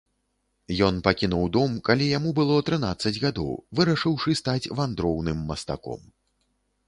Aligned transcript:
Ён 0.85 0.95
пакінуў 1.07 1.43
дом, 1.57 1.75
калі 1.89 2.07
яму 2.17 2.31
было 2.39 2.55
трынаццаць 2.69 3.13
гадоў, 3.25 3.51
вырашыўшы 3.79 4.37
стаць 4.41 4.71
вандроўным 4.79 5.37
мастаком. 5.53 6.01